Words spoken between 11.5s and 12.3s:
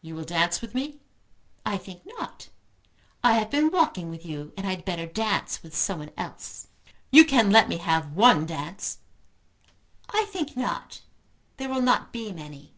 There will not be